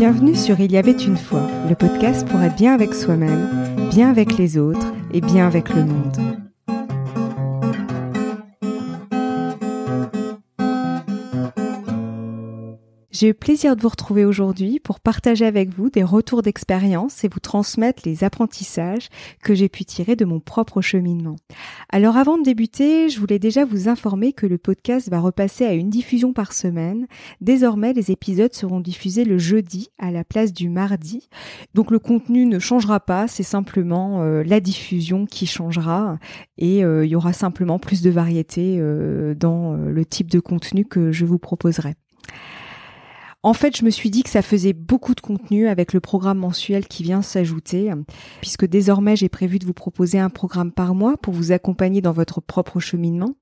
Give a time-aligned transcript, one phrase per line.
[0.00, 3.50] Bienvenue sur Il y avait une fois, le podcast pour être bien avec soi-même,
[3.90, 6.16] bien avec les autres et bien avec le monde.
[13.20, 17.28] J'ai eu plaisir de vous retrouver aujourd'hui pour partager avec vous des retours d'expérience et
[17.28, 19.10] vous transmettre les apprentissages
[19.42, 21.36] que j'ai pu tirer de mon propre cheminement.
[21.90, 25.74] Alors avant de débuter, je voulais déjà vous informer que le podcast va repasser à
[25.74, 27.06] une diffusion par semaine.
[27.42, 31.28] Désormais, les épisodes seront diffusés le jeudi à la place du mardi.
[31.74, 36.18] Donc le contenu ne changera pas, c'est simplement euh, la diffusion qui changera
[36.56, 40.86] et euh, il y aura simplement plus de variété euh, dans le type de contenu
[40.86, 41.96] que je vous proposerai.
[43.42, 46.38] En fait, je me suis dit que ça faisait beaucoup de contenu avec le programme
[46.38, 47.90] mensuel qui vient s'ajouter,
[48.42, 52.12] puisque désormais j'ai prévu de vous proposer un programme par mois pour vous accompagner dans
[52.12, 53.34] votre propre cheminement.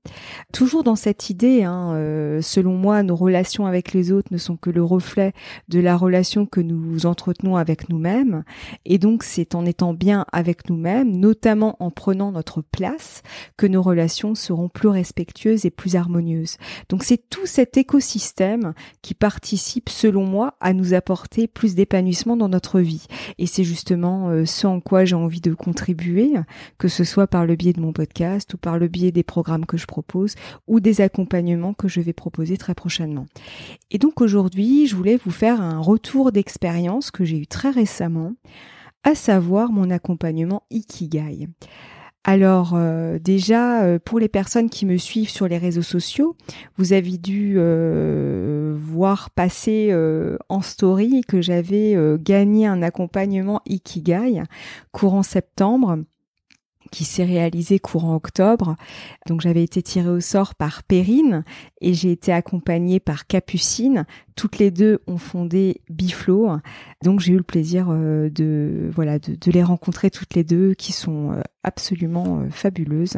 [0.53, 4.55] Toujours dans cette idée, hein, euh, selon moi, nos relations avec les autres ne sont
[4.55, 5.33] que le reflet
[5.67, 8.45] de la relation que nous entretenons avec nous-mêmes,
[8.85, 13.21] et donc c'est en étant bien avec nous-mêmes, notamment en prenant notre place,
[13.57, 16.55] que nos relations seront plus respectueuses et plus harmonieuses.
[16.87, 22.49] Donc c'est tout cet écosystème qui participe selon moi, à nous apporter plus d'épanouissement dans
[22.49, 23.05] notre vie.
[23.37, 26.33] Et c'est justement euh, ce en quoi j'ai envie de contribuer,
[26.77, 29.65] que ce soit par le biais de mon podcast ou par le biais des programmes
[29.65, 30.35] que je propose
[30.67, 33.25] ou des accompagnements que je vais proposer très prochainement.
[33.91, 38.33] Et donc aujourd'hui, je voulais vous faire un retour d'expérience que j'ai eu très récemment,
[39.03, 41.47] à savoir mon accompagnement Ikigai.
[42.25, 46.35] Alors euh, déjà, euh, pour les personnes qui me suivent sur les réseaux sociaux,
[46.77, 47.55] vous avez dû
[48.89, 49.93] voir passer
[50.49, 54.43] en story que j'avais gagné un accompagnement Ikigai
[54.91, 55.99] courant septembre
[56.91, 58.75] qui s'est réalisé courant octobre.
[59.27, 61.43] Donc j'avais été tirée au sort par Perrine
[61.81, 64.05] et j'ai été accompagnée par Capucine.
[64.39, 66.49] Toutes les deux ont fondé Biflo.
[67.03, 70.93] Donc j'ai eu le plaisir euh, de voilà de, les rencontrer toutes les deux qui
[70.93, 73.17] sont euh, absolument euh, fabuleuses.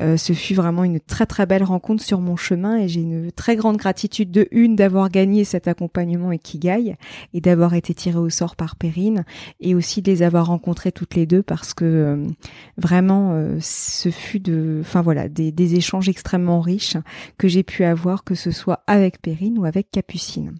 [0.00, 3.54] ce fut vraiment une très très belle rencontre sur mon chemin et j'ai une très
[3.54, 6.96] grande gratitude de une d'avoir gagné cet accompagnement Ikigai
[7.32, 9.24] et d'avoir été tirée au sort par Perrine
[9.60, 12.24] et aussi de les avoir rencontrées toutes les deux parce que
[12.76, 16.96] vraiment ce fut de enfin voilà des, des échanges extrêmement riches
[17.38, 20.55] que j'ai pu avoir que ce soit avec Perrine ou avec Capucine.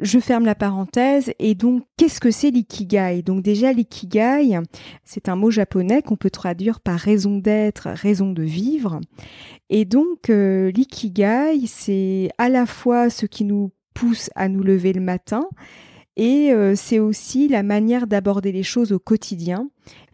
[0.00, 1.32] Je ferme la parenthèse.
[1.38, 3.22] Et donc qu'est-ce que c'est l'ikigai?
[3.22, 4.58] Donc déjà l'ikigai,
[5.04, 9.00] c'est un mot japonais qu'on peut traduire par raison d'être, raison de vivre.
[9.70, 14.92] Et donc euh, l'ikigai, c'est à la fois ce qui nous pousse à nous lever
[14.92, 15.48] le matin
[16.16, 19.68] et euh, c'est aussi la manière d'aborder les choses au quotidien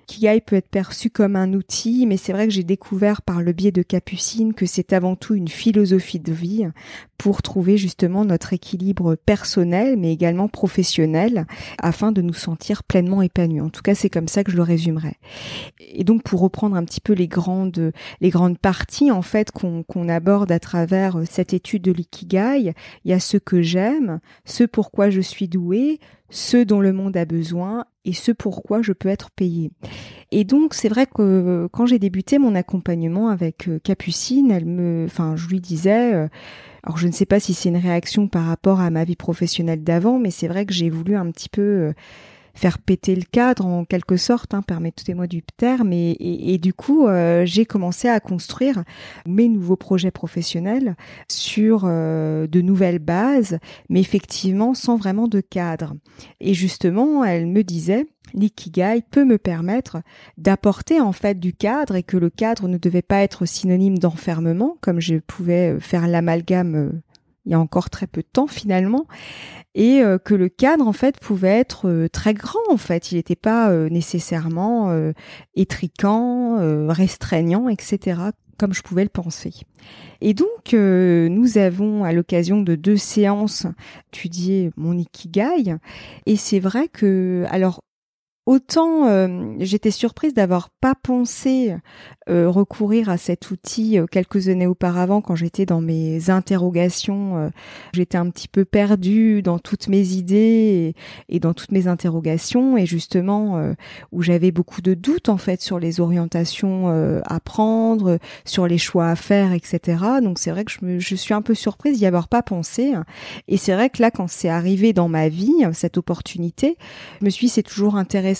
[0.08, 3.52] l'ikigai peut être perçu comme un outil, mais c'est vrai que j'ai découvert par le
[3.52, 6.66] biais de Capucine que c'est avant tout une philosophie de vie
[7.19, 11.46] pour trouver justement notre équilibre personnel, mais également professionnel,
[11.78, 13.60] afin de nous sentir pleinement épanouis.
[13.60, 15.16] En tout cas, c'est comme ça que je le résumerai.
[15.80, 20.08] Et donc, pour reprendre un petit peu les grandes, les grandes parties en fait qu'on
[20.08, 22.72] aborde à travers cette étude de l'ikigai,
[23.04, 25.98] il y a ce que j'aime, ce pourquoi je suis doué,
[26.30, 29.70] ce dont le monde a besoin et ce pourquoi je peux être payé.
[30.30, 34.66] Et donc c'est vrai que euh, quand j'ai débuté mon accompagnement avec euh, Capucine, elle
[34.66, 36.28] me, enfin je lui disais, euh,
[36.82, 39.82] alors je ne sais pas si c'est une réaction par rapport à ma vie professionnelle
[39.82, 41.92] d'avant, mais c'est vrai que j'ai voulu un petit peu
[42.58, 45.92] faire péter le cadre en quelque sorte, hein, permettez-moi du terme.
[45.92, 48.82] Et, et, du coup, euh, j'ai commencé à construire
[49.26, 50.96] mes nouveaux projets professionnels
[51.30, 53.58] sur euh, de nouvelles bases,
[53.88, 55.94] mais effectivement sans vraiment de cadre.
[56.41, 59.98] Et justement, elle me disait, l'ikigai peut me permettre
[60.36, 64.76] d'apporter en fait du cadre et que le cadre ne devait pas être synonyme d'enfermement,
[64.80, 67.00] comme je pouvais faire l'amalgame
[67.48, 69.06] il y a encore très peu de temps finalement,
[69.75, 73.14] et euh, que le cadre en fait pouvait être euh, très grand en fait, il
[73.16, 74.92] n'était pas euh, nécessairement
[75.54, 76.58] étriquant,
[76.88, 78.20] restreignant, etc
[78.58, 79.53] comme je pouvais le penser.
[80.20, 83.69] Et donc, nous avons, à l'occasion de deux séances,
[84.12, 85.76] étudié mon ikigai.
[86.26, 87.84] Et c'est vrai que, alors,
[88.48, 89.28] autant
[89.58, 91.74] j'étais surprise d'avoir pas pensé
[92.28, 97.38] euh, recourir à cet outil euh, quelques années auparavant quand j'étais dans mes interrogations.
[97.38, 97.48] Euh,
[97.94, 100.94] j'étais un petit peu perdue dans toutes mes idées
[101.30, 103.72] et, dans toutes mes interrogations et justement
[104.12, 106.88] où j'avais beaucoup de doutes en fait sur les orientations
[107.24, 110.04] à prendre, sur les choix à faire, etc.
[110.22, 112.94] Donc c'est vrai que je, suis un peu surprise d'y avoir pas pensé.
[113.46, 116.76] Et c'est vrai que là, quand c'est arrivé dans ma vie, cette opportunité,
[117.20, 118.38] je me suis c'est toujours intéressant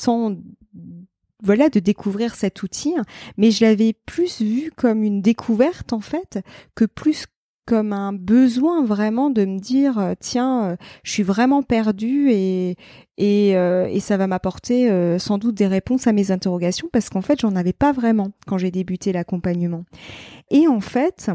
[1.43, 2.95] voilà de découvrir cet outil,
[3.37, 6.41] mais je l'avais plus vu comme une découverte en fait
[6.75, 7.27] que plus
[7.69, 12.77] comme un besoin vraiment de me dire euh, tiens euh, je suis vraiment perdue et
[13.19, 17.21] et, euh, et ça va m'apporter sans doute des réponses à mes interrogations parce qu'en
[17.21, 19.85] fait j'en avais pas vraiment quand j'ai débuté l'accompagnement.
[20.51, 21.31] Et en fait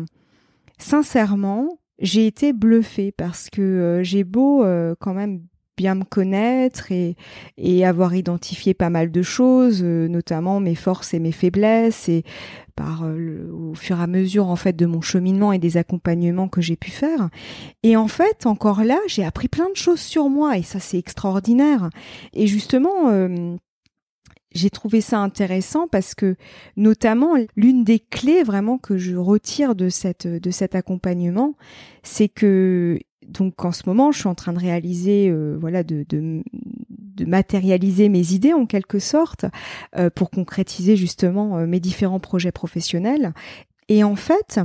[0.79, 4.65] sincèrement j'ai été bluffée parce que j'ai beau
[4.99, 5.41] quand même
[5.75, 7.15] bien me connaître et,
[7.57, 12.23] et avoir identifié pas mal de choses, euh, notamment mes forces et mes faiblesses, et
[12.75, 16.47] par euh, au fur et à mesure en fait de mon cheminement et des accompagnements
[16.47, 17.29] que j'ai pu faire.
[17.83, 20.97] Et en fait, encore là, j'ai appris plein de choses sur moi et ça c'est
[20.97, 21.89] extraordinaire.
[22.33, 23.09] Et justement.
[23.09, 23.55] Euh,
[24.55, 26.35] j'ai trouvé ça intéressant parce que
[26.77, 31.55] notamment l'une des clés vraiment que je retire de cette de cet accompagnement,
[32.03, 36.05] c'est que donc en ce moment, je suis en train de réaliser, euh, voilà, de,
[37.25, 39.45] matérialiser mes idées en quelque sorte
[39.95, 43.33] euh, pour concrétiser justement euh, mes différents projets professionnels.
[43.89, 44.59] Et en fait,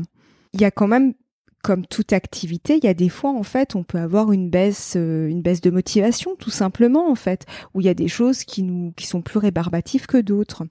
[0.54, 1.14] il y a quand même,
[1.62, 4.94] comme toute activité, il y a des fois en fait, on peut avoir une baisse,
[4.96, 7.44] une baisse de motivation tout simplement en fait,
[7.74, 10.64] où il y a des choses qui nous, qui sont plus rébarbatives que d'autres.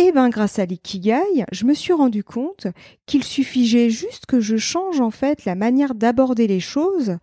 [0.00, 2.68] Et eh ben grâce à l'ikigai, je me suis rendu compte
[3.04, 7.18] qu'il suffisait juste que je change en fait la manière d'aborder les choses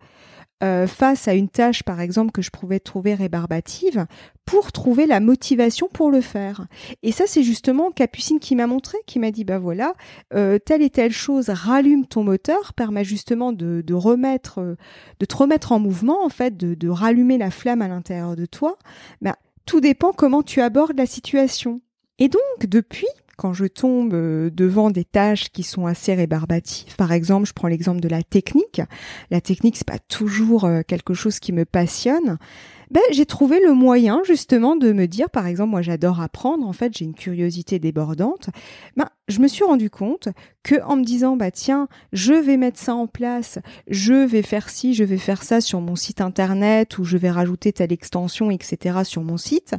[0.62, 4.06] euh, face à une tâche par exemple que je pouvais trouver rébarbative
[4.44, 6.68] pour trouver la motivation pour le faire.
[7.02, 9.94] Et ça c'est justement Capucine qui m'a montré, qui m'a dit bah voilà
[10.32, 14.76] euh, telle et telle chose rallume ton moteur, permet justement de, remettre, euh,
[15.18, 18.46] de te remettre en mouvement en fait, de, de rallumer la flamme à l'intérieur de
[18.46, 18.78] toi.
[19.20, 19.34] Bah,
[19.66, 21.80] tout dépend comment tu abordes la situation.
[22.18, 23.06] Et donc, depuis,
[23.36, 27.68] quand je tombe euh, devant des tâches qui sont assez rébarbatives, par exemple, je prends
[27.68, 28.82] l'exemple de la technique.
[29.30, 32.38] La technique, c'est pas toujours euh, quelque chose qui me passionne.
[32.90, 36.72] Ben, j'ai trouvé le moyen justement de me dire, par exemple, moi j'adore apprendre, en
[36.72, 38.48] fait j'ai une curiosité débordante.
[38.96, 40.28] Ben, je me suis rendu compte
[40.62, 44.70] que en me disant, bah tiens, je vais mettre ça en place, je vais faire
[44.70, 48.50] ci, je vais faire ça sur mon site internet ou je vais rajouter telle extension,
[48.50, 49.00] etc.
[49.04, 49.74] sur mon site,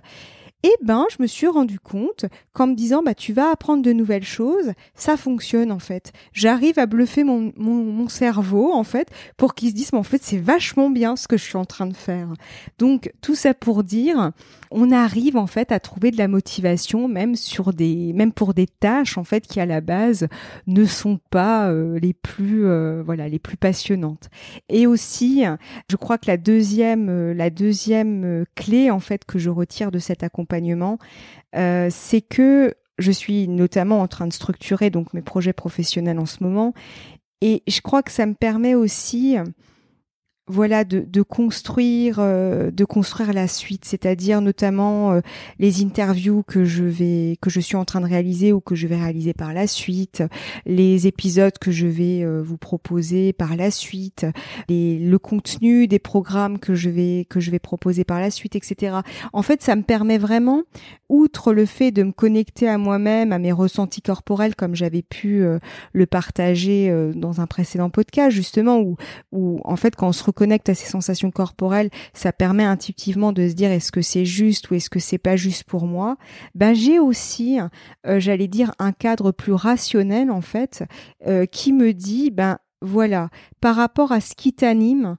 [0.64, 3.94] eh ben, je me suis rendu compte qu'en me disant, bah, tu vas apprendre de
[3.94, 6.12] nouvelles choses, ça fonctionne, en fait.
[6.34, 10.22] J'arrive à bluffer mon, mon, cerveau, en fait, pour qu'il se dise, mais en fait,
[10.22, 12.34] c'est vachement bien ce que je suis en train de faire.
[12.78, 14.32] Donc, tout ça pour dire,
[14.70, 18.68] on arrive, en fait, à trouver de la motivation, même sur des, même pour des
[18.68, 20.28] tâches, en fait, qui à la base
[20.68, 24.30] ne sont pas euh, les plus, euh, voilà, les plus passionnantes.
[24.68, 25.44] Et aussi,
[25.90, 30.00] je crois que la deuxième, euh, la deuxième clé, en fait, que je retire de
[30.00, 30.49] cet accompagnement,
[31.56, 36.26] euh, c'est que je suis notamment en train de structurer donc mes projets professionnels en
[36.26, 36.74] ce moment.
[37.42, 39.38] Et je crois que ça me permet aussi
[40.50, 45.22] voilà de, de construire euh, de construire la suite c'est-à-dire notamment euh,
[45.60, 48.88] les interviews que je vais que je suis en train de réaliser ou que je
[48.88, 50.24] vais réaliser par la suite
[50.66, 54.26] les épisodes que je vais euh, vous proposer par la suite
[54.68, 58.56] les, le contenu des programmes que je vais que je vais proposer par la suite
[58.56, 58.98] etc
[59.34, 60.64] en fait ça me permet vraiment
[61.10, 65.44] outre le fait de me connecter à moi-même à mes ressentis corporels comme j'avais pu
[65.94, 68.98] le partager dans un précédent podcast justement où
[69.32, 73.54] où en fait quand on se à ces sensations corporelles, ça permet intuitivement de se
[73.54, 76.18] dire est-ce que c'est juste ou est-ce que c'est pas juste pour moi?
[76.56, 77.60] Ben j'ai aussi,
[78.06, 80.84] euh, j'allais dire, un cadre plus rationnel en fait,
[81.28, 85.18] euh, qui me dit ben voilà, par rapport à ce qui t'anime,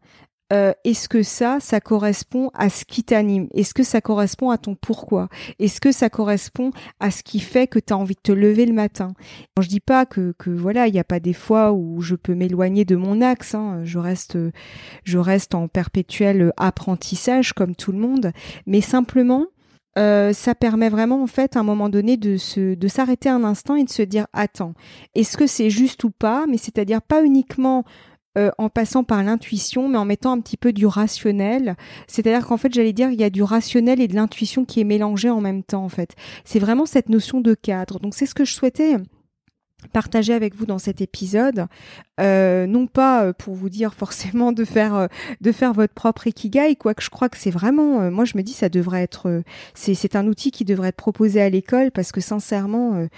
[0.52, 3.48] euh, est-ce que ça, ça correspond à ce qui t'anime?
[3.54, 5.28] Est-ce que ça correspond à ton pourquoi?
[5.58, 8.66] Est-ce que ça correspond à ce qui fait que tu as envie de te lever
[8.66, 9.12] le matin?
[9.60, 12.34] Je dis pas que, que voilà, il n'y a pas des fois où je peux
[12.34, 13.54] m'éloigner de mon axe.
[13.54, 13.82] Hein.
[13.84, 14.36] Je reste,
[15.04, 18.32] je reste en perpétuel apprentissage comme tout le monde,
[18.66, 19.46] mais simplement.
[19.98, 23.42] Euh, ça permet vraiment en fait à un moment donné de se de s'arrêter un
[23.42, 24.72] instant et de se dire attends
[25.16, 26.46] est-ce que c'est juste ou pas?
[26.48, 27.84] Mais c'est-à-dire pas uniquement
[28.38, 31.74] euh, en passant par l'intuition, mais en mettant un petit peu du rationnel.
[32.06, 34.84] C'est-à-dire qu'en fait, j'allais dire, il y a du rationnel et de l'intuition qui est
[34.84, 36.14] mélangé en même temps, en fait.
[36.44, 37.98] C'est vraiment cette notion de cadre.
[37.98, 38.98] Donc, c'est ce que je souhaitais
[39.92, 41.66] partager avec vous dans cet épisode,
[42.20, 45.08] euh, non pas euh, pour vous dire forcément de faire
[45.40, 48.52] de faire votre propre ikigai, quoique je crois que c'est vraiment, moi je me dis
[48.52, 49.42] ça devrait être,
[49.74, 53.08] c'est c'est un outil qui devrait être proposé à l'école parce que sincèrement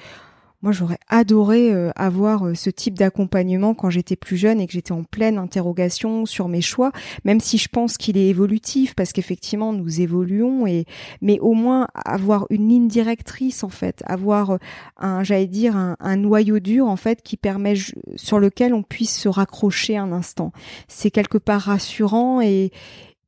[0.63, 4.73] moi, j'aurais adoré euh, avoir euh, ce type d'accompagnement quand j'étais plus jeune et que
[4.73, 6.93] j'étais en pleine interrogation sur mes choix,
[7.25, 10.85] même si je pense qu'il est évolutif parce qu'effectivement nous évoluons et
[11.21, 14.59] mais au moins avoir une ligne directrice en fait, avoir euh,
[14.99, 17.75] un j'allais dire un, un, noyau dur en fait qui permet
[18.15, 20.53] sur lequel on puisse se raccrocher un instant.
[20.87, 22.71] C'est quelque part rassurant et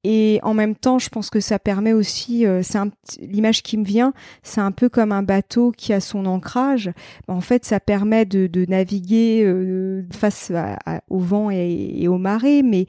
[0.04, 2.78] Et en même temps, je pense que ça permet aussi, euh, c'est
[3.20, 6.92] l'image qui me vient, c'est un peu comme un bateau qui a son ancrage.
[7.26, 10.52] En fait, ça permet de, de naviguer euh, face
[11.08, 12.86] au vent et, et aux marées, mais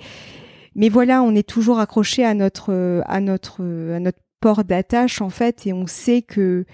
[0.78, 5.30] mais voilà, on est toujours accroché à notre à notre à notre port d'attache en
[5.30, 6.66] fait, et on sait que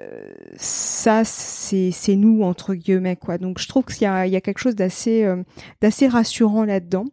[0.00, 3.38] euh, ça c'est c'est nous entre guillemets quoi.
[3.38, 5.24] Donc je trouve qu'il y a il y a quelque chose d'assez
[5.80, 7.04] d'assez rassurant là-dedans.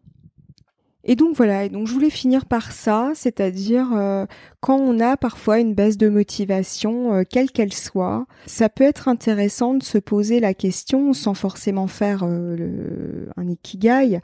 [1.09, 4.27] Et donc voilà, et donc je voulais finir par ça, c'est-à-dire euh,
[4.59, 9.07] quand on a parfois une baisse de motivation, euh, quelle qu'elle soit, ça peut être
[9.07, 14.21] intéressant de se poser la question sans forcément faire euh, un ikigai,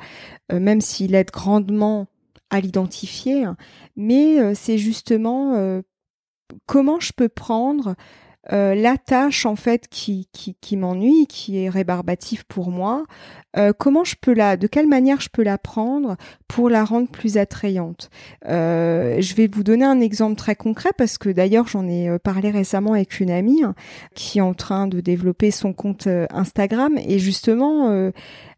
[0.54, 2.06] même s'il aide grandement
[2.52, 3.48] à l'identifier,
[3.96, 5.82] mais c'est justement
[6.68, 7.96] comment je peux prendre
[8.54, 13.04] euh, la tâche en fait qui, qui, qui m'ennuie, qui est rébarbative pour moi,
[13.58, 16.16] euh, comment je peux la, de quelle manière je peux la prendre
[16.48, 18.10] pour la rendre plus attrayante?
[18.48, 22.52] Euh, je vais vous donner un exemple très concret parce que d'ailleurs j'en ai parlé
[22.52, 23.74] récemment avec une amie hein,
[24.14, 28.12] qui est en train de développer son compte Instagram et justement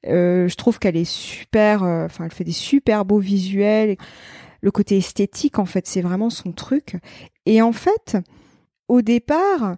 [0.04, 3.96] je trouve qu'elle est super, enfin elle fait des super beaux visuels.
[4.62, 6.98] Le côté esthétique en fait c'est vraiment son truc
[7.46, 8.18] et en fait
[8.88, 9.78] au départ,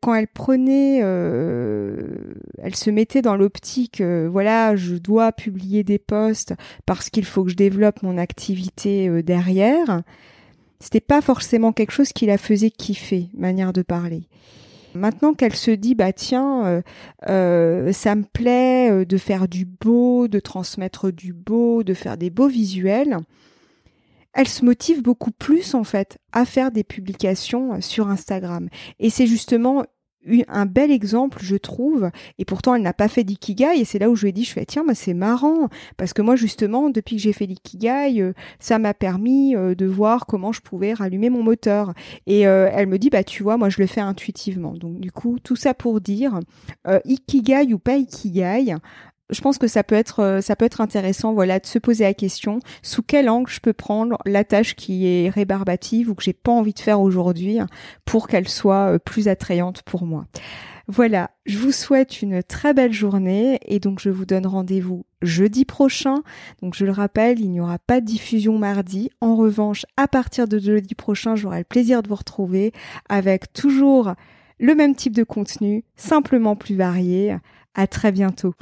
[0.00, 5.98] quand elle prenait, euh, elle se mettait dans l'optique, euh, voilà, je dois publier des
[5.98, 6.54] posts
[6.86, 10.02] parce qu'il faut que je développe mon activité euh, derrière.
[10.78, 14.22] C'était pas forcément quelque chose qui la faisait kiffer, manière de parler.
[14.94, 16.82] Maintenant qu'elle se dit, bah tiens,
[17.22, 22.48] ça me plaît de faire du beau, de transmettre du beau, de faire des beaux
[22.48, 23.18] visuels,
[24.32, 28.68] elle se motive beaucoup plus en fait à faire des publications euh, sur Instagram.
[28.98, 29.84] Et c'est justement
[30.48, 34.10] un bel exemple, je trouve, et pourtant elle n'a pas fait d'ikigai, et c'est là
[34.10, 36.90] où je lui ai dit, je fais, tiens, moi c'est marrant, parce que moi justement,
[36.90, 40.92] depuis que j'ai fait l'ikigai, euh, ça m'a permis euh, de voir comment je pouvais
[40.92, 41.94] rallumer mon moteur.
[42.26, 44.74] Et elle me dit, bah tu vois, moi je le fais intuitivement.
[44.74, 46.38] Donc du coup, tout ça pour dire,
[47.06, 48.74] ikigai ou pas ikigai,
[49.30, 52.04] je pense que ça peut être euh, ça peut être intéressant voilà de se poser
[52.04, 56.22] la question sous quel angle je peux prendre la tâche qui est rébarbative ou que
[56.22, 57.58] j'ai pas envie de faire aujourd'hui
[58.04, 60.26] pour qu'elle soit euh, plus attrayante pour moi.
[60.92, 65.64] Voilà, je vous souhaite une très belle journée et donc je vous donne rendez-vous jeudi
[65.64, 66.24] prochain.
[66.62, 69.08] Donc je le rappelle, il n'y aura pas de diffusion mardi.
[69.20, 72.72] En revanche, à partir de jeudi prochain, j'aurai le plaisir de vous retrouver
[73.08, 74.14] avec toujours
[74.58, 77.36] le même type de contenu, simplement plus varié.
[77.76, 78.54] À très bientôt.